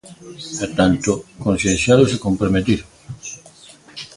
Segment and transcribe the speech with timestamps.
[0.65, 1.11] E tanto,
[1.45, 2.89] concienciados e comprometidos.